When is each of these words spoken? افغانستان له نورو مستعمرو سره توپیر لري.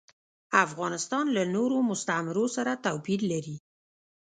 افغانستان 0.65 1.25
له 1.35 1.43
نورو 1.55 1.77
مستعمرو 1.89 2.45
سره 2.55 2.71
توپیر 2.85 3.19
لري. 3.31 3.55